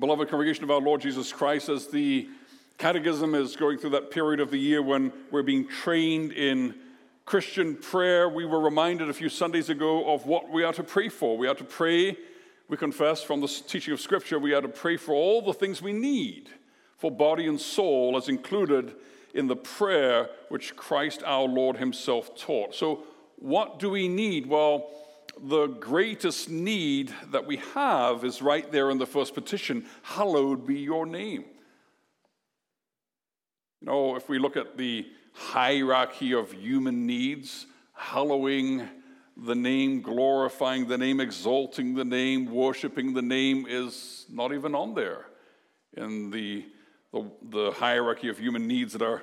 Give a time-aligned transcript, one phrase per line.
[0.00, 2.26] Beloved congregation of our Lord Jesus Christ, as the
[2.78, 6.74] Catechism is going through that period of the year when we're being trained in
[7.26, 11.10] Christian prayer, we were reminded a few Sundays ago of what we are to pray
[11.10, 11.36] for.
[11.36, 12.16] We are to pray,
[12.66, 15.82] we confess from the teaching of Scripture, we are to pray for all the things
[15.82, 16.48] we need
[16.96, 18.94] for body and soul, as included
[19.34, 22.74] in the prayer which Christ our Lord Himself taught.
[22.74, 23.02] So,
[23.36, 24.46] what do we need?
[24.46, 24.88] Well,
[25.38, 30.78] the greatest need that we have is right there in the first petition Hallowed be
[30.78, 31.44] your name.
[33.80, 38.88] You know, if we look at the hierarchy of human needs, hallowing
[39.36, 44.94] the name, glorifying the name, exalting the name, worshiping the name is not even on
[44.94, 45.26] there
[45.96, 46.66] in the,
[47.12, 49.22] the, the hierarchy of human needs that are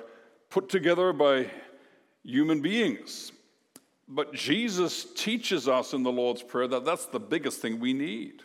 [0.50, 1.48] put together by
[2.24, 3.32] human beings.
[4.08, 8.42] But Jesus teaches us in the Lord's Prayer that that's the biggest thing we need.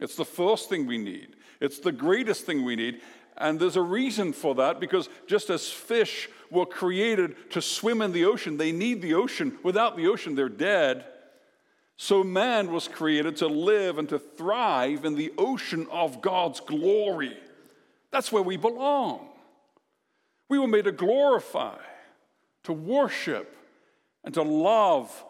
[0.00, 1.36] It's the first thing we need.
[1.60, 3.00] It's the greatest thing we need.
[3.36, 8.12] And there's a reason for that because just as fish were created to swim in
[8.12, 9.58] the ocean, they need the ocean.
[9.62, 11.04] Without the ocean, they're dead.
[11.96, 17.36] So man was created to live and to thrive in the ocean of God's glory.
[18.10, 19.28] That's where we belong.
[20.48, 21.78] We were made to glorify,
[22.64, 23.56] to worship,
[24.24, 25.24] and to love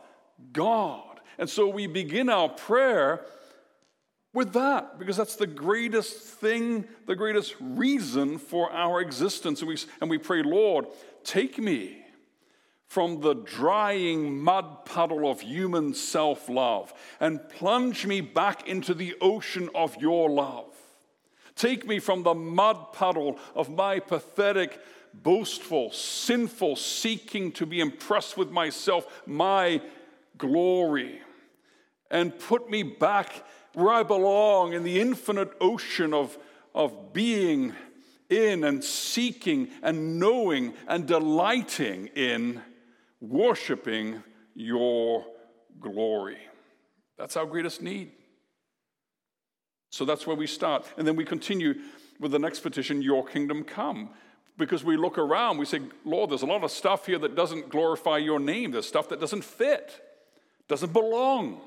[0.53, 1.21] God.
[1.39, 3.25] And so we begin our prayer
[4.33, 9.61] with that because that's the greatest thing, the greatest reason for our existence.
[9.61, 10.87] And we, and we pray, Lord,
[11.23, 12.05] take me
[12.87, 19.15] from the drying mud puddle of human self love and plunge me back into the
[19.21, 20.75] ocean of your love.
[21.57, 24.81] Take me from the mud puddle of my pathetic,
[25.23, 29.81] boastful, sinful seeking to be impressed with myself, my
[30.37, 31.21] glory,
[32.11, 36.37] and put me back where I belong in the infinite ocean of,
[36.75, 37.75] of being
[38.31, 42.63] in and seeking and knowing and delighting in
[43.21, 44.23] worshiping
[44.55, 45.25] your
[45.81, 46.39] glory.
[47.19, 48.13] That's our greatest need.
[49.91, 50.87] So that's where we start.
[50.97, 51.75] And then we continue
[52.19, 54.11] with the next petition, Your kingdom come.
[54.57, 57.71] Because we look around, we say, Lord, there's a lot of stuff here that doesn't
[57.71, 58.71] glorify your name.
[58.71, 60.01] There's stuff that doesn't fit,
[60.69, 61.61] doesn't belong.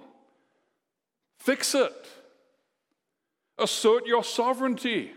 [1.39, 2.07] Fix it.
[3.57, 5.11] Assert your sovereignty.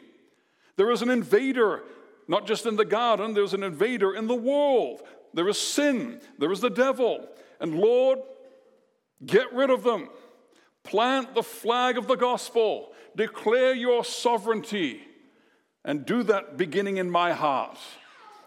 [0.77, 1.83] There is an invader,
[2.27, 5.03] not just in the garden, there's an invader in the world.
[5.35, 7.29] There is sin, there is the devil.
[7.61, 8.19] And Lord,
[9.25, 10.09] get rid of them.
[10.83, 12.93] Plant the flag of the gospel.
[13.15, 15.03] Declare your sovereignty.
[15.85, 17.79] And do that beginning in my heart,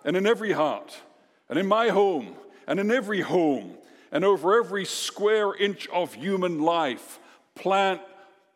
[0.06, 1.02] and in every heart,
[1.50, 2.36] and in my home,
[2.68, 3.76] and in every home,
[4.12, 7.20] and over every square inch of human life.
[7.56, 8.02] Plant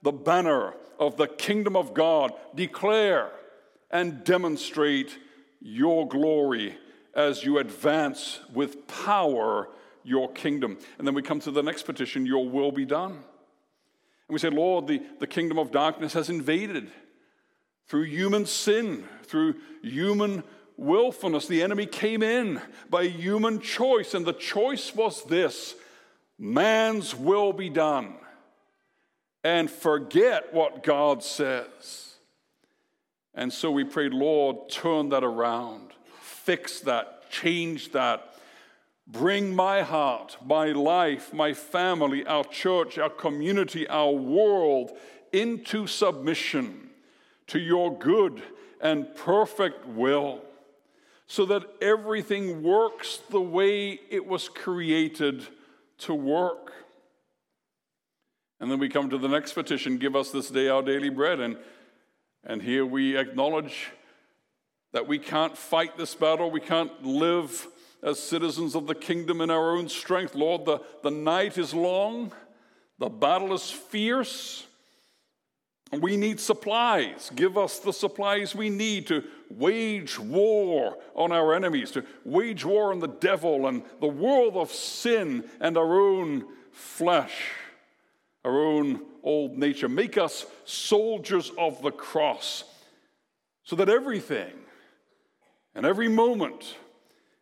[0.04, 2.32] the banner of the kingdom of God.
[2.56, 3.32] Declare
[3.90, 5.18] and demonstrate
[5.62, 6.76] your glory
[7.16, 9.68] as you advance with power
[10.04, 10.78] your kingdom.
[10.98, 13.12] And then we come to the next petition Your will be done.
[13.12, 16.90] And we say, Lord, the, the kingdom of darkness has invaded
[17.88, 20.44] through human sin, through human
[20.76, 21.48] willfulness.
[21.48, 25.76] The enemy came in by human choice, and the choice was this
[26.40, 28.14] man's will be done
[29.44, 32.16] and forget what God says.
[33.34, 38.34] And so we prayed, Lord, turn that around, fix that, change that.
[39.10, 44.92] Bring my heart, my life, my family, our church, our community, our world
[45.32, 46.87] into submission
[47.48, 48.42] to your good
[48.82, 50.42] and perfect will
[51.28, 55.46] so that everything works the way it was created
[56.00, 56.72] to work.
[58.60, 61.40] And then we come to the next petition give us this day our daily bread.
[61.40, 61.58] And,
[62.44, 63.92] and here we acknowledge
[64.94, 67.68] that we can't fight this battle, we can't live
[68.02, 70.34] as citizens of the kingdom in our own strength.
[70.34, 72.32] Lord, the, the night is long,
[73.00, 74.67] the battle is fierce.
[75.92, 77.32] We need supplies.
[77.34, 82.92] Give us the supplies we need to wage war on our enemies, to wage war
[82.92, 87.52] on the devil and the world of sin and our own flesh
[88.48, 89.90] our own old nature.
[89.90, 92.64] Make us soldiers of the cross
[93.64, 94.54] so that everything
[95.76, 96.76] and every moment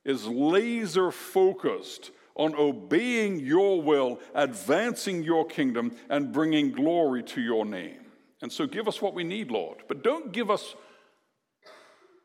[0.03, 7.65] is laser focused on obeying your will, advancing your kingdom, and bringing glory to your
[7.65, 8.04] name.
[8.45, 9.77] And so give us what we need, Lord.
[9.87, 10.75] But don't give us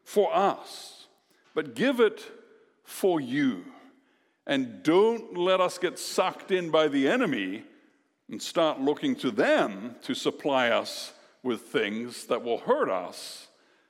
[0.05, 1.07] for us,
[1.55, 2.31] but give it
[2.85, 3.65] for you.
[4.47, 7.65] And don't let us get sucked in by the enemy
[8.29, 13.49] and start looking to them to supply us with things that will hurt us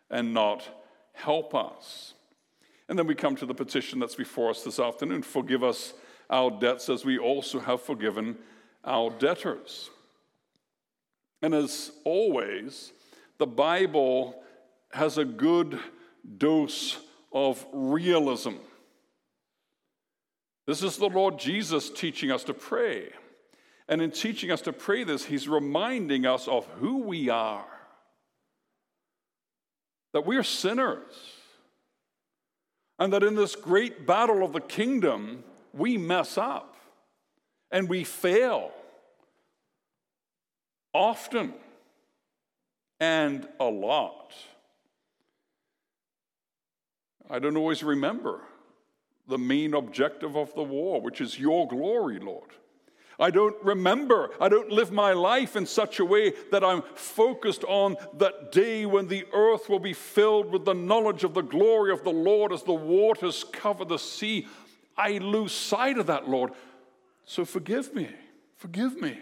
[0.09, 0.69] and not
[1.15, 2.15] help us.
[2.89, 5.95] And then we come to the petition that's before us this afternoon forgive us
[6.31, 8.39] our debts as we also have forgiven
[8.85, 9.91] our debtors.
[11.43, 12.93] And as always,
[13.39, 14.43] the Bible
[14.93, 15.79] has a good
[16.39, 16.99] dose
[17.33, 18.55] of realism.
[20.67, 23.09] This is the Lord Jesus teaching us to pray.
[23.89, 27.67] And in teaching us to pray this, he's reminding us of who we are
[30.13, 31.15] that we're sinners.
[32.99, 36.77] And that in this great battle of the kingdom, we mess up
[37.71, 38.73] and we fail
[40.93, 41.55] often
[42.99, 44.35] and a lot.
[47.29, 48.41] I don't always remember
[49.29, 52.51] the main objective of the war, which is your glory, Lord.
[53.21, 57.65] I don't remember, I don't live my life in such a way that I'm focused
[57.65, 61.93] on that day when the earth will be filled with the knowledge of the glory
[61.93, 64.49] of the Lord as the waters cover the sea.
[64.97, 66.53] I lose sight of that, Lord.
[67.27, 68.09] So forgive me,
[68.57, 69.19] forgive me,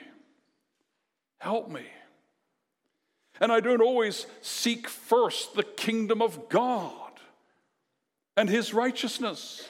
[1.38, 1.87] help me.
[3.40, 7.12] And I don't always seek first the kingdom of God
[8.37, 9.69] and his righteousness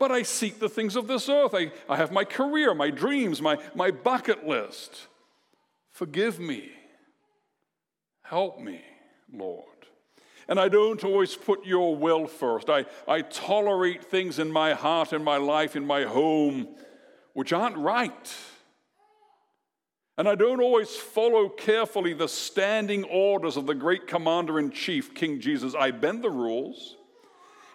[0.00, 1.54] but I seek the things of this earth.
[1.54, 5.08] I, I have my career, my dreams, my, my bucket list.
[5.90, 6.70] Forgive me.
[8.22, 8.80] Help me,
[9.30, 9.66] Lord.
[10.48, 12.70] And I don't always put your will first.
[12.70, 16.66] I, I tolerate things in my heart, in my life, in my home,
[17.34, 18.34] which aren't right.
[20.20, 25.14] And I don't always follow carefully the standing orders of the great commander in chief,
[25.14, 25.74] King Jesus.
[25.74, 26.98] I bend the rules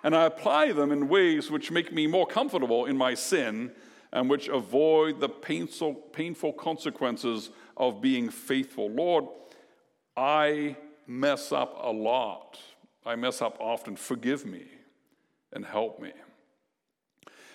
[0.04, 3.72] and I apply them in ways which make me more comfortable in my sin
[4.14, 8.92] and which avoid the painful, painful consequences of being faithful.
[8.92, 9.26] Lord,
[10.16, 10.78] I
[11.08, 12.60] mess up a lot.
[13.04, 13.96] I mess up often.
[13.96, 14.68] Forgive me
[15.52, 16.12] and help me.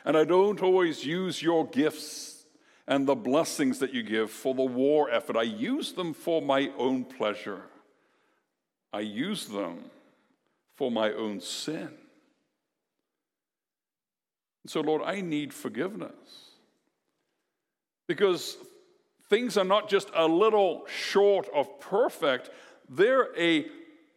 [0.05, 2.40] And I don't always use your gifts
[2.91, 5.37] and the blessings that you give for the war effort.
[5.37, 7.63] I use them for my own pleasure.
[8.93, 9.85] I use them
[10.75, 11.91] for my own sin.
[14.67, 16.11] So, Lord, I need forgiveness.
[18.09, 18.57] Because
[19.29, 22.51] things are not just a little short of perfect,
[22.89, 23.67] they're a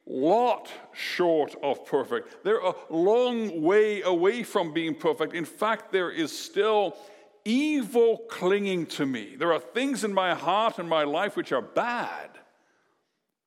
[0.07, 2.43] lot short of perfect.
[2.43, 5.35] They're a long way away from being perfect.
[5.35, 6.97] In fact, there is still
[7.45, 9.35] evil clinging to me.
[9.37, 12.29] There are things in my heart and my life which are bad.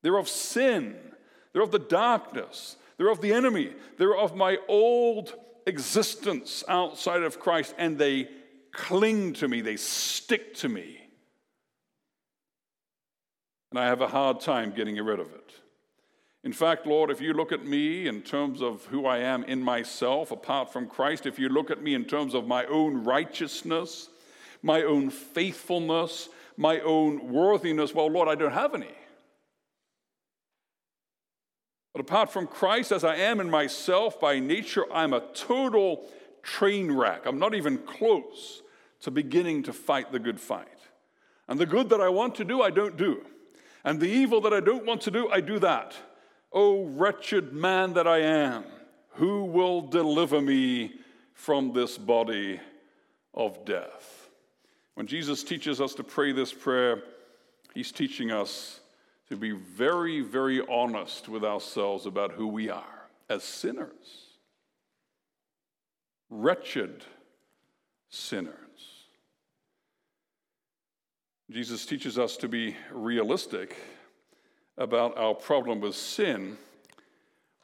[0.02, 0.96] They're of sin,
[1.52, 5.34] they're of the darkness, they're of the enemy, they're of my old
[5.66, 8.28] existence outside of Christ and they
[8.72, 11.00] cling to me, they stick to me.
[13.70, 15.52] And I have a hard time getting rid of it.
[16.46, 19.60] In fact, Lord, if you look at me in terms of who I am in
[19.60, 24.08] myself apart from Christ, if you look at me in terms of my own righteousness,
[24.62, 28.94] my own faithfulness, my own worthiness, well, Lord, I don't have any.
[31.92, 36.08] But apart from Christ, as I am in myself by nature, I'm a total
[36.44, 37.22] train wreck.
[37.26, 38.62] I'm not even close
[39.00, 40.68] to beginning to fight the good fight.
[41.48, 43.24] And the good that I want to do, I don't do.
[43.84, 45.96] And the evil that I don't want to do, I do that.
[46.58, 48.64] Oh, wretched man that I am,
[49.10, 50.94] who will deliver me
[51.34, 52.58] from this body
[53.34, 54.30] of death?
[54.94, 57.02] When Jesus teaches us to pray this prayer,
[57.74, 58.80] he's teaching us
[59.28, 64.38] to be very, very honest with ourselves about who we are as sinners,
[66.30, 67.04] wretched
[68.08, 68.54] sinners.
[71.50, 73.76] Jesus teaches us to be realistic
[74.78, 76.56] about our problem with sin.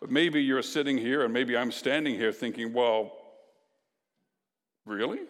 [0.01, 3.13] But maybe you're sitting here, and maybe I'm standing here thinking, well,
[4.85, 5.21] really?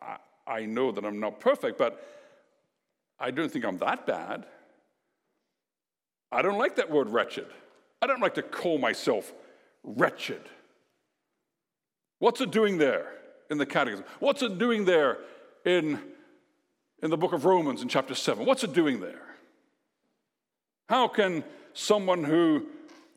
[0.00, 0.16] I,
[0.46, 2.06] I know that I'm not perfect, but
[3.18, 4.46] I don't think I'm that bad.
[6.30, 7.46] I don't like that word wretched.
[8.02, 9.32] I don't like to call myself
[9.82, 10.42] wretched.
[12.18, 13.12] What's it doing there
[13.50, 14.04] in the catechism?
[14.18, 15.18] What's it doing there
[15.64, 16.00] in,
[17.02, 18.44] in the book of Romans in chapter 7?
[18.44, 19.33] What's it doing there?
[20.88, 22.66] How can someone who,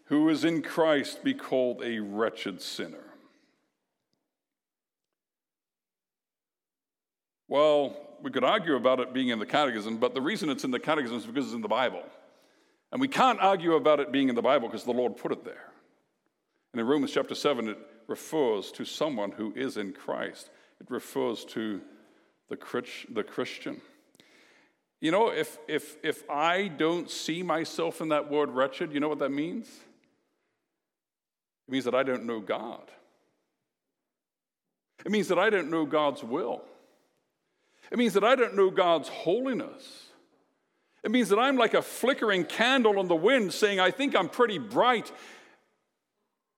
[0.06, 3.04] who is in Christ be called a wretched sinner?
[7.48, 10.72] Well, we could argue about it being in the catechism, but the reason it's in
[10.72, 12.04] the catechism is because it's in the Bible.
[12.92, 15.44] And we can't argue about it being in the Bible because the Lord put it
[15.44, 15.72] there.
[16.74, 21.44] And in Romans chapter 7, it refers to someone who is in Christ, it refers
[21.46, 21.82] to
[22.50, 22.58] the,
[23.10, 23.82] the Christian.
[25.00, 29.10] You know, if, if, if I don't see myself in that word wretched, you know
[29.10, 29.68] what that means?
[31.68, 32.90] It means that I don't know God.
[35.06, 36.64] It means that I don't know God's will.
[37.92, 40.08] It means that I don't know God's holiness.
[41.04, 44.30] It means that I'm like a flickering candle in the wind saying, I think I'm
[44.30, 45.12] pretty bright.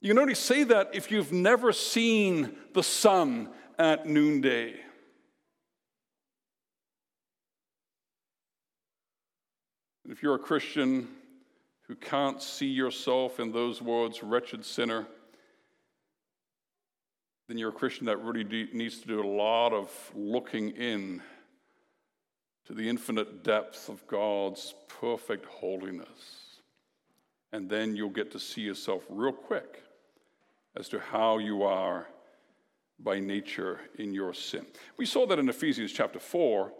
[0.02, 4.80] You can only say that if you've never seen the sun at noonday.
[10.10, 11.08] If you're a Christian
[11.88, 15.06] who can't see yourself in those words, wretched sinner,
[17.48, 21.22] then you're a Christian that really needs to do a lot of looking in
[22.66, 26.58] to the infinite depth of God's perfect holiness.
[27.54, 29.84] And then you'll get to see yourself real quick
[30.76, 32.08] as to how you are
[33.00, 34.66] by nature in your sin.
[34.98, 36.72] We saw that in Ephesians chapter 4.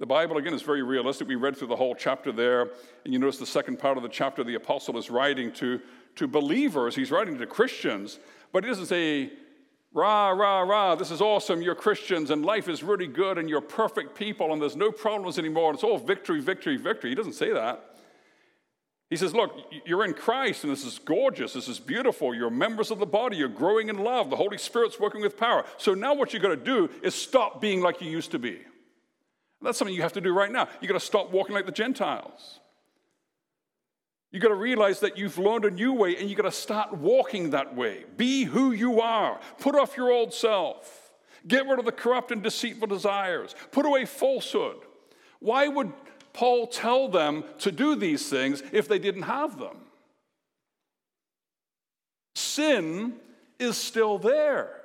[0.00, 1.28] The Bible, again, is very realistic.
[1.28, 2.62] We read through the whole chapter there,
[3.04, 5.78] and you notice the second part of the chapter, the apostle is writing to,
[6.16, 8.18] to believers, he's writing to Christians,
[8.50, 9.30] but he doesn't say,
[9.92, 11.60] Rah, rah, rah, this is awesome.
[11.60, 15.36] You're Christians and life is really good and you're perfect people and there's no problems
[15.36, 15.74] anymore.
[15.74, 17.10] It's all victory, victory, victory.
[17.10, 17.96] He doesn't say that.
[19.08, 19.50] He says, Look,
[19.84, 21.54] you're in Christ and this is gorgeous.
[21.54, 22.32] This is beautiful.
[22.32, 23.36] You're members of the body.
[23.36, 24.30] You're growing in love.
[24.30, 25.64] The Holy Spirit's working with power.
[25.76, 28.60] So now what you've got to do is stop being like you used to be.
[29.62, 30.68] That's something you have to do right now.
[30.80, 32.60] You've got to stop walking like the Gentiles.
[34.32, 36.96] You've got to realize that you've learned a new way and you've got to start
[36.96, 38.04] walking that way.
[38.16, 39.40] Be who you are.
[39.58, 41.12] Put off your old self.
[41.46, 43.54] Get rid of the corrupt and deceitful desires.
[43.72, 44.76] Put away falsehood.
[45.40, 45.92] Why would
[46.32, 49.76] Paul tell them to do these things if they didn't have them?
[52.34, 53.14] Sin
[53.58, 54.80] is still there.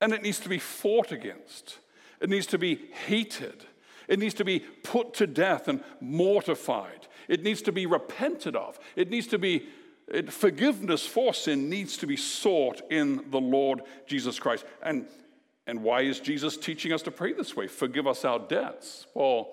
[0.00, 1.78] And it needs to be fought against.
[2.20, 3.64] It needs to be hated.
[4.08, 7.06] It needs to be put to death and mortified.
[7.28, 8.78] It needs to be repented of.
[8.96, 9.66] It needs to be,
[10.08, 14.64] it, forgiveness for sin needs to be sought in the Lord Jesus Christ.
[14.82, 15.06] And,
[15.66, 17.66] and why is Jesus teaching us to pray this way?
[17.66, 19.06] Forgive us our debts.
[19.14, 19.48] Well,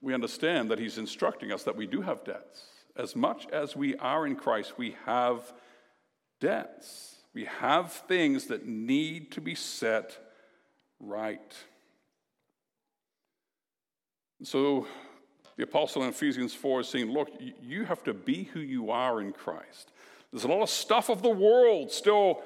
[0.00, 2.64] we understand that he's instructing us that we do have debts.
[2.96, 5.52] As much as we are in Christ, we have
[6.40, 7.16] debts.
[7.34, 10.18] We have things that need to be set
[11.06, 11.54] right.
[14.42, 14.86] So
[15.56, 17.30] the apostle in Ephesians 4 is saying, Look,
[17.62, 19.92] you have to be who you are in Christ.
[20.32, 22.42] There's a lot of stuff of the world still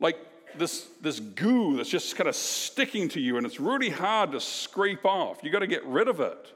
[0.00, 0.18] like
[0.58, 4.40] this, this goo that's just kind of sticking to you, and it's really hard to
[4.40, 5.42] scrape off.
[5.42, 6.52] You got to get rid of it.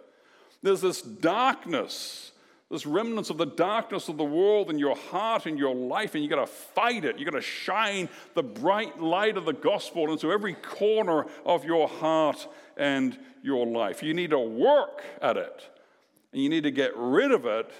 [0.63, 2.33] There's this darkness,
[2.71, 6.23] this remnants of the darkness of the world in your heart and your life, and
[6.23, 7.19] you got to fight it.
[7.19, 11.89] You got to shine the bright light of the gospel into every corner of your
[11.89, 12.47] heart
[12.77, 14.03] and your life.
[14.03, 15.71] You need to work at it,
[16.33, 17.71] and you need to get rid of it.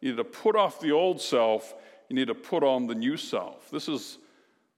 [0.00, 1.74] You need to put off the old self,
[2.08, 3.68] you need to put on the new self.
[3.70, 4.18] This is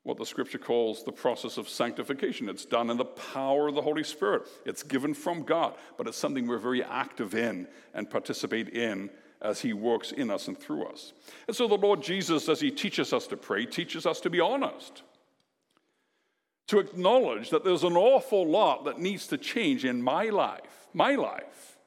[0.05, 2.49] what the scripture calls the process of sanctification.
[2.49, 4.45] It's done in the power of the Holy Spirit.
[4.65, 9.61] It's given from God, but it's something we're very active in and participate in as
[9.61, 11.13] He works in us and through us.
[11.47, 14.41] And so the Lord Jesus, as He teaches us to pray, teaches us to be
[14.41, 15.03] honest
[16.69, 20.87] to acknowledge that there's an awful lot that needs to change in my life.
[20.93, 21.79] My life.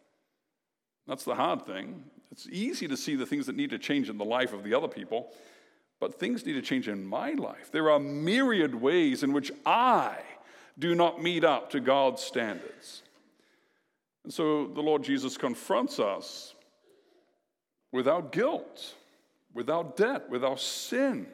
[1.07, 2.03] That's the hard thing.
[2.31, 4.73] It's easy to see the things that need to change in the life of the
[4.73, 5.31] other people,
[5.99, 7.71] but things need to change in my life.
[7.71, 10.17] There are myriad ways in which I
[10.79, 13.03] do not meet up to God's standards.
[14.23, 16.55] And so the Lord Jesus confronts us
[17.91, 18.95] without guilt,
[19.53, 21.27] without debt, without sin.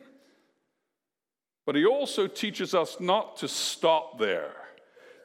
[1.66, 4.54] But he also teaches us not to stop there,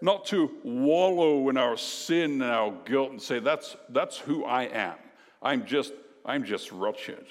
[0.00, 4.64] not to wallow in our sin and our guilt and say, that's, that's who I
[4.64, 4.96] am.
[5.40, 5.92] I'm just,
[6.24, 7.26] I'm just wretched.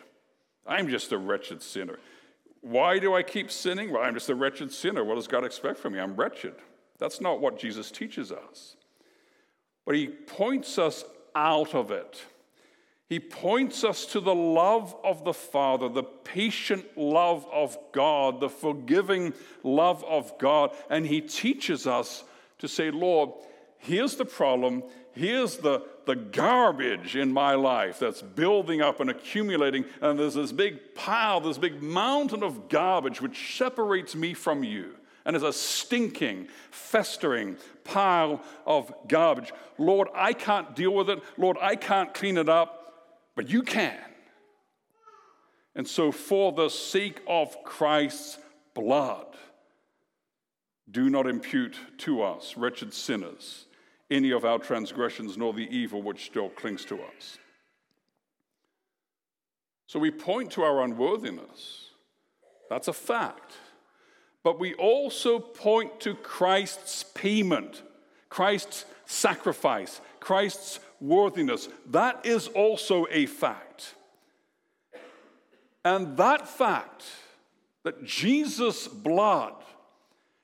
[0.66, 2.00] I'm just a wretched sinner.
[2.62, 3.92] Why do I keep sinning?
[3.92, 5.04] Well, I'm just a wretched sinner.
[5.04, 6.00] What does God expect from me?
[6.00, 6.54] I'm wretched.
[7.00, 8.76] That's not what Jesus teaches us.
[9.86, 11.04] But he points us
[11.36, 12.24] out of it.
[13.12, 18.48] He points us to the love of the Father, the patient love of God, the
[18.48, 22.24] forgiving love of God, and He teaches us
[22.60, 23.32] to say, Lord,
[23.80, 29.84] here's the problem, here's the, the garbage in my life that's building up and accumulating,
[30.00, 34.96] and there's this big pile, this big mountain of garbage which separates me from you.
[35.26, 39.54] And is a stinking, festering pile of garbage.
[39.78, 41.20] Lord, I can't deal with it.
[41.38, 42.81] Lord, I can't clean it up
[43.36, 43.98] but you can.
[45.76, 48.38] And so, for the sake of Christ's
[48.74, 49.28] blood,
[50.90, 53.66] do not impute to us, wretched sinners,
[54.10, 57.38] any of our transgressions nor the evil which still clings to us.
[59.88, 61.90] So we point to our unworthiness.
[62.70, 63.54] That's a fact.
[64.44, 67.84] But we also point to Christ's payment,
[68.30, 71.68] Christ's sacrifice, Christ's worthiness.
[71.88, 73.96] That is also a fact.
[75.84, 77.04] And that fact,
[77.84, 79.56] that Jesus' blood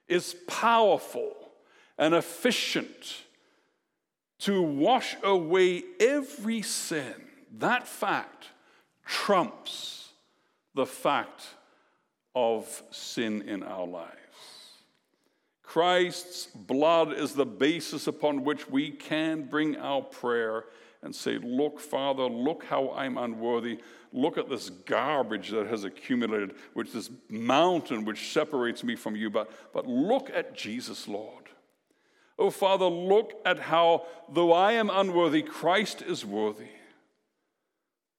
[0.08, 1.34] is powerful
[1.98, 3.24] and efficient
[4.40, 7.14] to wash away every sin,
[7.60, 8.48] that fact
[9.06, 10.10] trumps
[10.74, 11.48] the fact
[12.36, 14.27] of sin in our lives.
[15.78, 20.64] Christ's blood is the basis upon which we can bring our prayer
[21.04, 23.78] and say, Look, Father, look how I'm unworthy.
[24.12, 29.30] Look at this garbage that has accumulated, which this mountain which separates me from you.
[29.30, 31.44] But, but look at Jesus, Lord.
[32.40, 36.72] Oh, Father, look at how, though I am unworthy, Christ is worthy.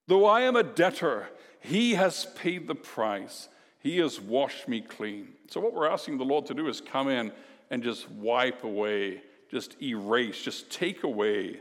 [0.07, 3.49] Though I am a debtor, he has paid the price.
[3.81, 5.29] He has washed me clean.
[5.49, 7.33] So, what we're asking the Lord to do is come in
[7.71, 11.61] and just wipe away, just erase, just take away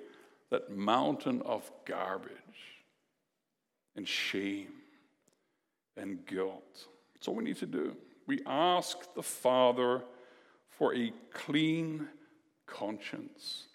[0.50, 2.32] that mountain of garbage
[3.96, 4.70] and shame
[5.96, 6.88] and guilt.
[7.14, 7.96] That's all we need to do.
[8.26, 10.04] We ask the Father
[10.70, 12.08] for a clean
[12.66, 13.68] conscience.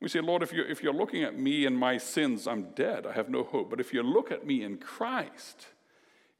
[0.00, 3.06] We say, Lord, if you're, if you're looking at me and my sins, I'm dead.
[3.06, 3.70] I have no hope.
[3.70, 5.66] But if you look at me in Christ,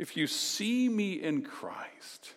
[0.02, 2.34] if you see me in Christ,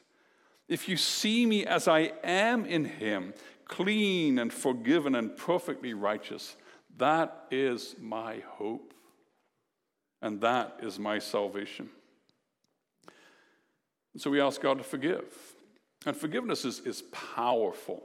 [0.68, 3.34] if you see me as I am in Him,
[3.68, 6.56] clean and forgiven and perfectly righteous,
[6.98, 8.94] that is my hope.
[10.22, 11.90] And that is my salvation.
[14.14, 15.26] And so we ask God to forgive.
[16.06, 17.02] And forgiveness is, is
[17.34, 18.04] powerful.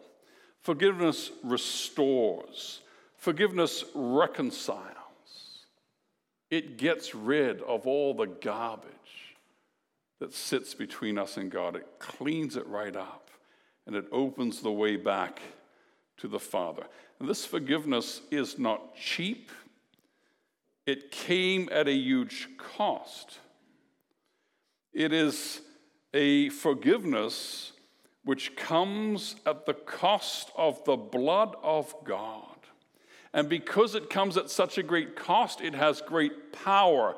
[0.63, 2.81] Forgiveness restores.
[3.19, 4.87] Forgiveness reconciles,
[6.51, 8.91] it gets rid of all the garbage
[10.21, 11.75] that sits between us and God.
[11.75, 13.31] It cleans it right up
[13.87, 15.41] and it opens the way back
[16.19, 16.85] to the Father.
[17.19, 19.51] And this forgiveness is not cheap,
[20.87, 23.39] it came at a huge cost.
[24.93, 25.61] It is
[26.13, 27.73] a forgiveness
[28.25, 32.45] which comes at the cost of the blood of God.
[33.33, 37.17] And because it comes at such a great cost, it has great power.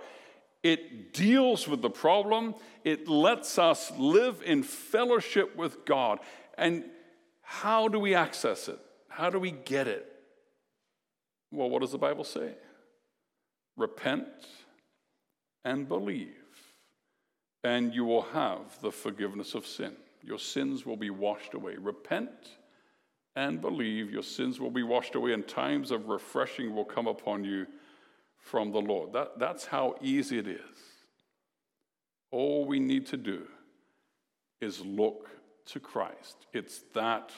[0.63, 6.21] It deals with the problem, it lets us live in fellowship with God.
[6.57, 6.85] And
[7.43, 8.79] how do we access it?
[9.09, 10.07] How do we get it?
[11.51, 12.55] Well, what does the Bible say?
[13.77, 14.29] Repent
[15.65, 16.37] and believe,
[17.65, 19.95] and you will have the forgiveness of sin.
[20.23, 21.75] Your sins will be washed away.
[21.77, 22.31] Repent
[23.35, 27.45] and believe, your sins will be washed away, and times of refreshing will come upon
[27.45, 27.67] you
[28.43, 29.15] from the Lord.
[29.15, 30.61] That, that's how easy it is.
[32.31, 33.47] All we need to do
[34.61, 35.31] is look
[35.67, 36.47] to Christ.
[36.53, 37.33] It's that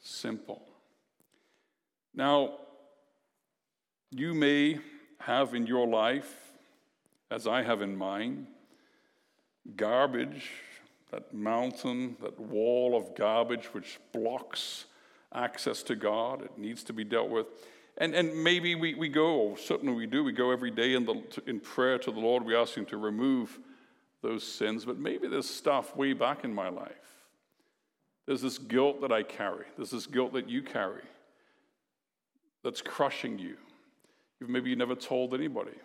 [0.00, 0.62] simple.
[2.14, 2.58] Now,
[4.10, 4.78] you may
[5.18, 6.52] have in your life,
[7.30, 8.46] as I have in mine,
[9.76, 10.50] garbage,
[11.10, 14.84] that mountain, that wall of garbage which blocks
[15.32, 16.42] access to God.
[16.42, 17.46] It needs to be dealt with.
[17.98, 21.04] And, and maybe we, we go, or certainly we do, we go every day in,
[21.04, 22.44] the, in prayer to the Lord.
[22.44, 23.58] We ask Him to remove
[24.22, 24.84] those sins.
[24.84, 26.92] But maybe there's stuff way back in my life.
[28.26, 31.02] There's this guilt that I carry, there's this guilt that you carry
[32.62, 33.56] that's crushing you.
[34.40, 35.76] Maybe you never told anybody.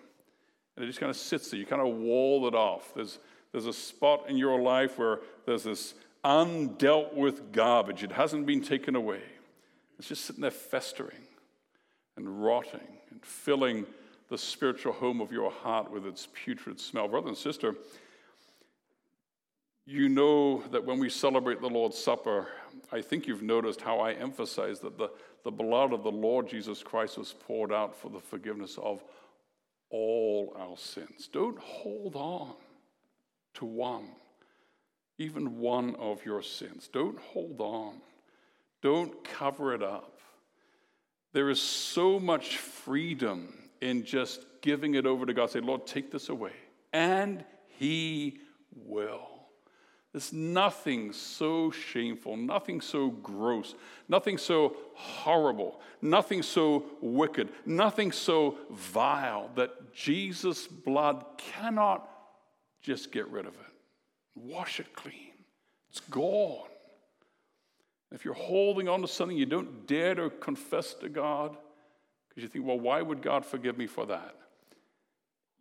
[0.75, 1.59] And it just kind of sits there.
[1.59, 2.93] You kind of wall it off.
[2.95, 3.19] There's,
[3.51, 5.93] there's a spot in your life where there's this
[6.23, 8.03] undealt with garbage.
[8.03, 9.21] It hasn't been taken away.
[9.97, 11.19] It's just sitting there festering
[12.19, 13.85] and rotting and filling
[14.29, 17.07] the spiritual home of your heart with its putrid smell.
[17.07, 17.75] Brother and sister,
[19.85, 22.47] you know that when we celebrate the Lord's Supper,
[22.91, 25.09] I think you've noticed how I emphasize that the,
[25.43, 29.03] the blood of the Lord Jesus Christ was poured out for the forgiveness of
[29.89, 31.27] all our sins.
[31.31, 32.53] Don't hold on
[33.55, 34.09] to one
[35.19, 36.89] even one of your sins.
[36.91, 38.01] Don't hold on,
[38.81, 40.18] don't cover it up.
[41.33, 45.49] There is so much freedom in just giving it over to God.
[45.51, 46.53] Say, Lord, take this away.
[46.91, 47.43] And
[47.77, 48.39] He
[48.75, 49.27] will.
[50.11, 53.75] There's nothing so shameful, nothing so gross,
[54.07, 62.09] nothing so horrible, nothing so wicked, nothing so vile that Jesus' blood cannot
[62.81, 63.59] just get rid of it.
[64.33, 65.33] Wash it clean.
[65.91, 66.67] It's gone.
[68.11, 71.55] If you're holding on to something you don't dare to confess to God,
[72.39, 74.35] Because you think, well, why would God forgive me for that?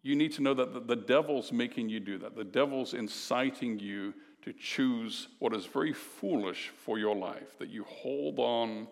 [0.03, 2.37] You need to know that the devil's making you do that.
[2.37, 7.85] The devil's inciting you to choose what is very foolish for your life, that you
[7.85, 8.87] hold on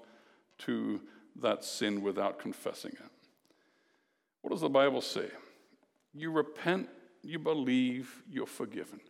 [0.59, 1.01] to
[1.41, 3.13] that sin without confessing it.
[4.43, 5.29] What does the Bible say?
[6.13, 6.89] You repent,
[7.23, 9.01] you believe, you're forgiven.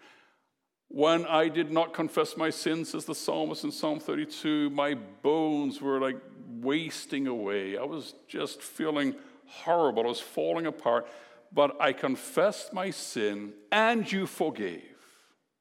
[0.89, 5.81] When I did not confess my sins, says the psalmist in Psalm 32, my bones
[5.81, 6.17] were like
[6.61, 7.77] wasting away.
[7.77, 9.15] I was just feeling
[9.47, 10.05] horrible.
[10.05, 11.07] I was falling apart.
[11.53, 14.83] But I confessed my sin and you forgave.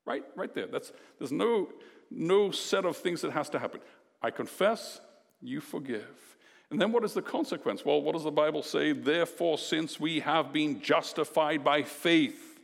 [0.06, 0.24] Right?
[0.36, 0.68] Right there.
[0.68, 1.70] That's, there's no,
[2.12, 3.82] no set of things that has to happen.
[4.22, 5.02] I confess,
[5.42, 6.36] you forgive.
[6.72, 7.86] And then what is the consequence?
[7.86, 8.92] Well, what does the Bible say?
[8.92, 12.60] Therefore, since we have been justified by faith,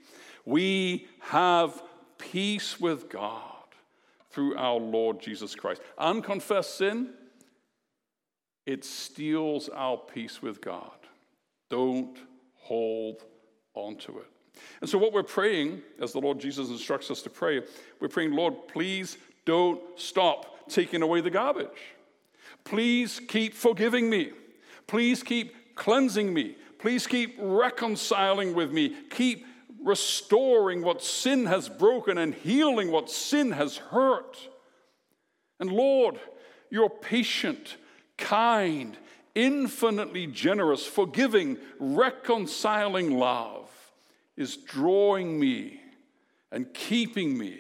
[0.45, 1.82] we have
[2.21, 3.41] peace with God
[4.29, 5.81] through our Lord Jesus Christ.
[5.97, 7.10] Unconfessed sin,
[8.65, 10.91] it steals our peace with God.
[11.69, 12.17] Don't
[12.55, 13.23] hold
[13.73, 14.27] onto it.
[14.79, 17.62] And so, what we're praying, as the Lord Jesus instructs us to pray,
[17.99, 21.67] we're praying, Lord, please don't stop taking away the garbage.
[22.63, 24.31] Please keep forgiving me.
[24.88, 26.55] Please keep cleansing me.
[26.77, 28.95] Please keep reconciling with me.
[29.10, 29.45] Keep
[29.84, 34.38] restoring what sin has broken and healing what sin has hurt.
[35.60, 36.20] And Lord,
[36.70, 37.78] your patient,
[38.17, 38.98] kind,
[39.36, 43.70] infinitely generous, forgiving, reconciling love
[44.38, 45.82] is drawing me
[46.52, 47.60] and keeping me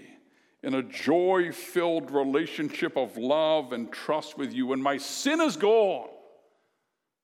[0.63, 4.67] in a joy filled relationship of love and trust with you.
[4.67, 6.09] When my sin is gone,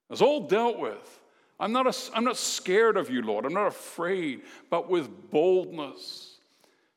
[0.10, 1.20] it's all dealt with.
[1.60, 3.46] I'm not, a, I'm not scared of you, Lord.
[3.46, 6.36] I'm not afraid, but with boldness.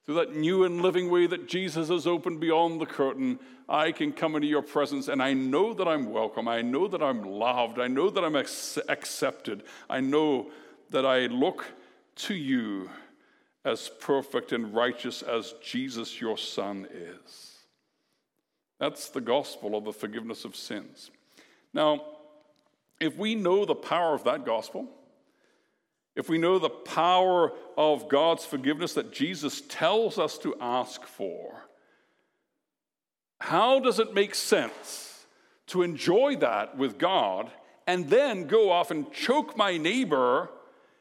[0.05, 4.13] Through that new and living way that Jesus has opened beyond the curtain, I can
[4.13, 6.49] come into your presence and I know that I'm welcome.
[6.49, 7.79] I know that I'm loved.
[7.79, 9.63] I know that I'm accepted.
[9.89, 10.51] I know
[10.91, 11.67] that I look
[12.17, 12.91] to you
[13.65, 17.59] as perfect and righteous as Jesus, your Son, is.
[18.79, 21.11] That's the gospel of the forgiveness of sins.
[21.73, 22.03] Now,
[23.01, 24.87] if we know the power of that gospel,
[26.15, 31.65] if we know the power of God's forgiveness that Jesus tells us to ask for,
[33.41, 35.25] how does it make sense
[35.69, 37.51] to enjoy that with God
[37.87, 40.51] and then go off and choke my neighbor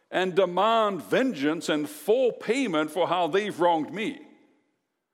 [0.10, 4.22] and demand vengeance and full payment for how they've wronged me?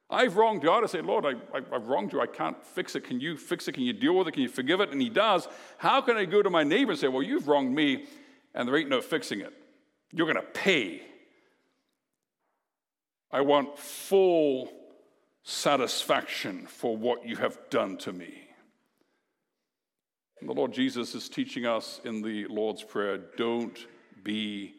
[0.09, 0.83] I've wronged God.
[0.83, 1.33] I say, Lord, I,
[1.71, 2.21] have wronged you.
[2.21, 3.03] I can't fix it.
[3.03, 3.71] Can you fix it?
[3.71, 4.33] Can you deal with it?
[4.33, 4.91] Can you forgive it?
[4.91, 5.47] And He does.
[5.77, 8.05] How can I go to my neighbor and say, Well, you've wronged me,
[8.53, 9.53] and there ain't no fixing it?
[10.11, 11.01] You're going to pay.
[13.31, 14.71] I want full
[15.43, 18.45] satisfaction for what you have done to me.
[20.39, 23.77] And the Lord Jesus is teaching us in the Lord's Prayer don't
[24.23, 24.75] be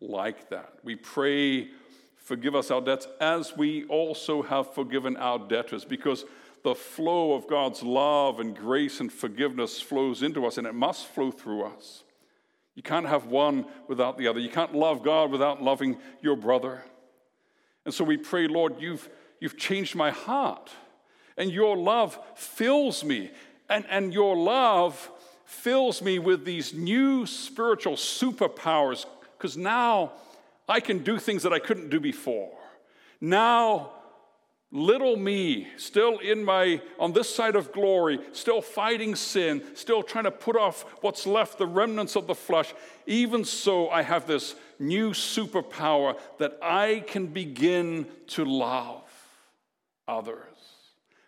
[0.00, 0.74] like that.
[0.82, 1.68] We pray
[2.30, 6.24] Forgive us our debts as we also have forgiven our debtors, because
[6.62, 11.06] the flow of God's love and grace and forgiveness flows into us, and it must
[11.06, 12.04] flow through us.
[12.76, 14.38] You can't have one without the other.
[14.38, 16.84] You can't love God without loving your brother.
[17.84, 20.70] And so we pray, Lord, you've, you've changed my heart,
[21.36, 23.32] and your love fills me,
[23.68, 25.10] and, and your love
[25.46, 29.04] fills me with these new spiritual superpowers,
[29.36, 30.12] because now
[30.70, 32.56] I can do things that I couldn't do before.
[33.20, 33.90] Now,
[34.70, 40.24] little me, still in my, on this side of glory, still fighting sin, still trying
[40.24, 42.72] to put off what's left, the remnants of the flesh,
[43.06, 49.02] even so, I have this new superpower that I can begin to love
[50.06, 50.46] others.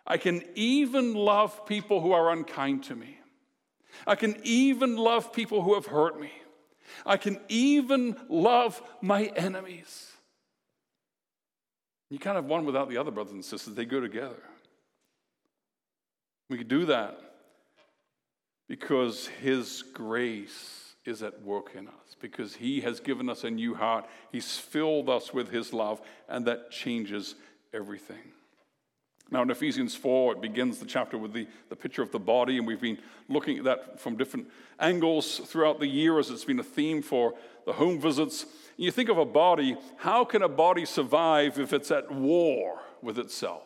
[0.07, 3.17] I can even love people who are unkind to me.
[4.07, 6.31] I can even love people who have hurt me.
[7.05, 10.11] I can even love my enemies.
[12.09, 13.75] You can't have one without the other, brothers and sisters.
[13.75, 14.41] They go together.
[16.49, 17.19] We can do that
[18.67, 23.73] because His grace is at work in us, because He has given us a new
[23.73, 24.05] heart.
[24.31, 27.35] He's filled us with His love, and that changes
[27.73, 28.33] everything.
[29.33, 32.59] Now, in Ephesians 4, it begins the chapter with the, the picture of the body,
[32.59, 34.47] and we've been looking at that from different
[34.79, 37.33] angles throughout the year as it's been a theme for
[37.65, 38.43] the home visits.
[38.43, 42.81] And You think of a body, how can a body survive if it's at war
[43.01, 43.63] with itself?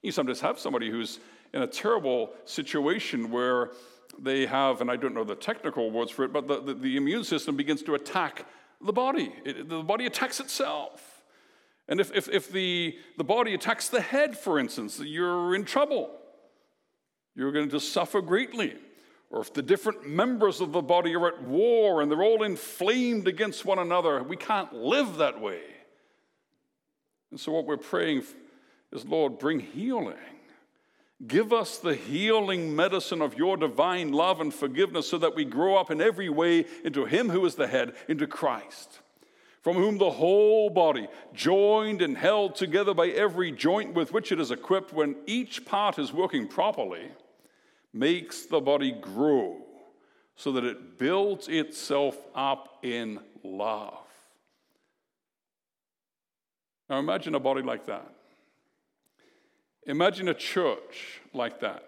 [0.00, 1.18] You sometimes have somebody who's
[1.52, 3.72] in a terrible situation where
[4.16, 6.96] they have, and I don't know the technical words for it, but the, the, the
[6.96, 8.46] immune system begins to attack
[8.80, 9.34] the body.
[9.44, 11.09] It, the body attacks itself.
[11.90, 16.16] And if, if, if the, the body attacks the head, for instance, you're in trouble.
[17.34, 18.76] You're going to suffer greatly.
[19.28, 23.26] or if the different members of the body are at war and they're all inflamed
[23.26, 25.60] against one another, we can't live that way.
[27.32, 28.22] And so, what we're praying
[28.92, 30.16] is, Lord, bring healing.
[31.26, 35.76] Give us the healing medicine of your divine love and forgiveness so that we grow
[35.76, 39.00] up in every way into Him who is the head, into Christ,
[39.62, 44.40] from whom the whole body, joined and held together by every joint with which it
[44.40, 47.10] is equipped, when each part is working properly,
[47.92, 49.58] makes the body grow
[50.36, 54.06] so that it builds itself up in love.
[56.88, 58.14] Now imagine a body like that.
[59.86, 61.84] Imagine a church like that.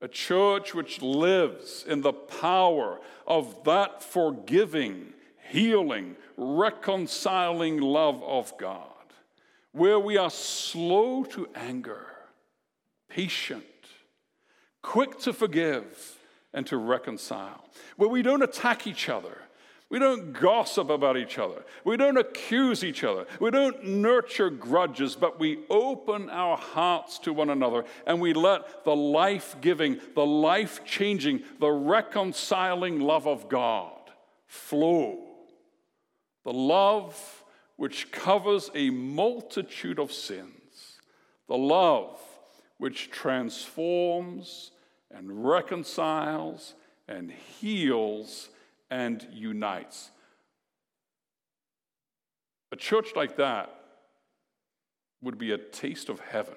[0.00, 5.14] A church which lives in the power of that forgiving,
[5.48, 8.82] healing, reconciling love of God,
[9.72, 12.06] where we are slow to anger,
[13.08, 13.64] patient,
[14.82, 16.18] quick to forgive,
[16.52, 17.64] and to reconcile,
[17.96, 19.38] where we don't attack each other,
[19.88, 21.62] we don't gossip about each other.
[21.84, 23.24] We don't accuse each other.
[23.38, 28.84] We don't nurture grudges, but we open our hearts to one another and we let
[28.84, 33.92] the life giving, the life changing, the reconciling love of God
[34.48, 35.25] flow.
[36.46, 41.00] The love which covers a multitude of sins.
[41.48, 42.20] The love
[42.78, 44.70] which transforms
[45.10, 46.74] and reconciles
[47.08, 48.48] and heals
[48.92, 50.12] and unites.
[52.70, 53.74] A church like that
[55.20, 56.54] would be a taste of heaven,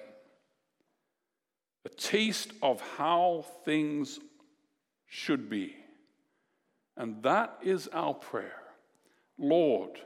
[1.84, 4.20] a taste of how things
[5.08, 5.74] should be.
[6.96, 8.59] And that is our prayer.
[9.40, 10.00] Lord,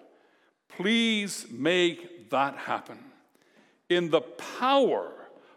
[0.68, 2.98] please make that happen
[3.88, 5.12] in the power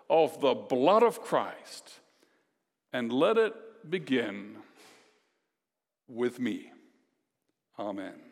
[0.09, 1.99] of the blood of Christ
[2.91, 3.53] and let it
[3.89, 4.57] begin
[6.07, 6.71] with me.
[7.79, 8.26] Amen.